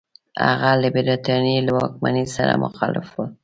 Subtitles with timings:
[0.45, 3.25] هغه له برټانیې له واکمنۍ سره مخالف وو.